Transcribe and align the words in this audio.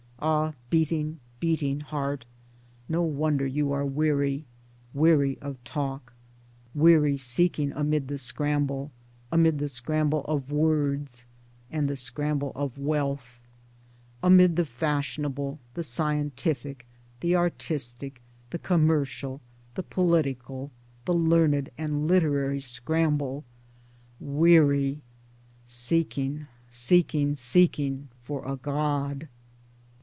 Ah, 0.23 0.53
beating 0.69 1.19
beating 1.39 1.79
heart! 1.79 2.25
No 2.87 3.01
wonder 3.01 3.43
you 3.47 3.71
are 3.71 3.83
weary! 3.83 4.45
weary 4.93 5.39
of 5.39 5.57
talk! 5.63 6.13
Weary 6.75 7.17
seeking 7.17 7.71
amid 7.71 8.07
the 8.07 8.19
scramble, 8.19 8.91
amid 9.31 9.57
the 9.57 9.67
scramble 9.67 10.23
of 10.25 10.51
words 10.51 11.25
and 11.71 11.89
the 11.89 11.95
scramble 11.95 12.51
of 12.55 12.77
wealth, 12.77 13.39
Amid 14.21 14.57
the 14.57 14.63
fashionable, 14.65 15.57
the 15.73 15.83
scientific, 15.83 16.85
the 17.19 17.35
artistic, 17.35 18.21
the 18.51 18.59
com 18.59 18.85
mercial, 18.87 19.39
the 19.73 19.81
political, 19.81 20.69
the 21.05 21.15
learned 21.15 21.71
and 21.79 22.07
literary 22.07 22.59
scramble— 22.59 23.43
weary, 24.19 25.01
Towards 25.65 25.87
Democracy 25.89 26.03
51 26.03 26.29
Seeking, 26.29 26.47
seeking, 26.69 27.35
seeking 27.35 28.07
for 28.21 28.47
a 28.47 28.55
God 28.55 29.27